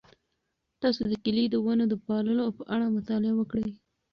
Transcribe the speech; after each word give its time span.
تاسو 0.81 1.01
د 1.11 1.13
کیلې 1.23 1.45
د 1.49 1.55
ونو 1.63 1.85
د 1.89 1.93
پاللو 2.05 2.45
په 2.57 2.63
اړه 2.73 2.93
مطالعه 2.97 3.33
وکړئ. 3.37 3.69